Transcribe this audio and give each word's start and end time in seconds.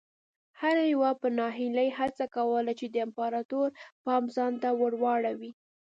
هر 0.61 0.75
یوه 0.93 1.11
په 1.21 1.27
ناهیلۍ 1.37 1.89
هڅه 1.99 2.25
کوله 2.35 2.71
چې 2.79 2.85
د 2.89 2.95
امپراتور 3.05 3.67
پام 4.05 4.23
ځان 4.35 4.53
ته 4.61 4.69
ور 4.79 4.93
واړوي. 5.03 5.51